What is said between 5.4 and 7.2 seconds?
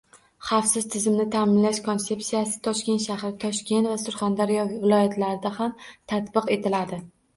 ham tatbiq etiladi